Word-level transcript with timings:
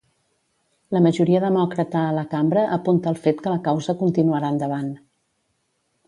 La 0.95 1.01
majoria 1.05 1.41
demòcrata 1.43 1.99
a 2.05 2.15
la 2.19 2.23
cambra 2.31 2.63
apunta 2.77 3.11
al 3.11 3.19
fet 3.25 3.43
que 3.43 3.53
la 3.55 3.59
causa 3.67 3.95
continuarà 3.99 4.49
endavant. 4.55 4.89